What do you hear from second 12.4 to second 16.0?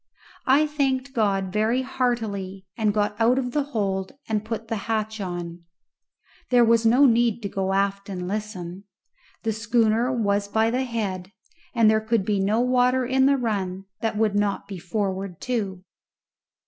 water in the run that would not be forward too.